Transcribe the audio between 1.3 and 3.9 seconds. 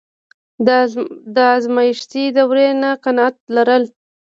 د ازمایښتي دورې نه قناعت لرل.